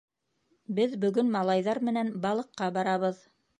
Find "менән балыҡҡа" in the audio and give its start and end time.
1.91-2.73